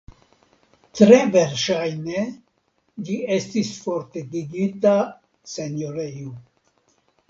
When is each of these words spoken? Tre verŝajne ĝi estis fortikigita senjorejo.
Tre 0.99 1.19
verŝajne 1.35 2.25
ĝi 3.11 3.21
estis 3.39 3.71
fortikigita 3.87 4.99
senjorejo. 5.57 6.39